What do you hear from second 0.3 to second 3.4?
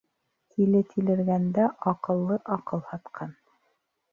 Тиле тилергәндә, аҡыллы аҡыл һатҡан.